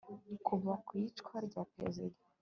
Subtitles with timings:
[0.47, 2.17] kuva ku iyicwa rya perezida